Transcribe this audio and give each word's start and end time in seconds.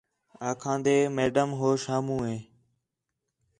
آکھان٘دے 0.49 0.95
میڈم 1.15 1.49
ہو 1.59 1.69
شامو 1.83 2.17
ہے 2.27 2.37